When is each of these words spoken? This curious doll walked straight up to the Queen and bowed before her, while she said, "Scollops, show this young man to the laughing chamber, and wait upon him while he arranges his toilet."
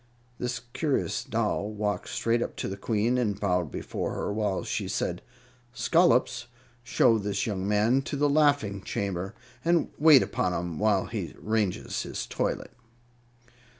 This 0.39 0.61
curious 0.73 1.23
doll 1.23 1.69
walked 1.69 2.09
straight 2.09 2.41
up 2.41 2.55
to 2.55 2.67
the 2.67 2.75
Queen 2.75 3.19
and 3.19 3.39
bowed 3.39 3.69
before 3.69 4.15
her, 4.15 4.33
while 4.33 4.63
she 4.63 4.87
said, 4.87 5.21
"Scollops, 5.73 6.47
show 6.81 7.19
this 7.19 7.45
young 7.45 7.67
man 7.67 8.01
to 8.09 8.15
the 8.15 8.27
laughing 8.27 8.81
chamber, 8.81 9.35
and 9.63 9.91
wait 9.99 10.23
upon 10.23 10.53
him 10.53 10.79
while 10.79 11.05
he 11.05 11.35
arranges 11.43 12.01
his 12.01 12.25
toilet." 12.25 12.71